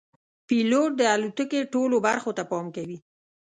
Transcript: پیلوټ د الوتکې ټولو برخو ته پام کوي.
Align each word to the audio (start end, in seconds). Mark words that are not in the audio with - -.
پیلوټ 0.47 0.91
د 0.97 1.01
الوتکې 1.15 1.61
ټولو 1.73 1.95
برخو 2.05 2.31
ته 2.37 2.43
پام 2.51 2.65
کوي. 2.75 2.97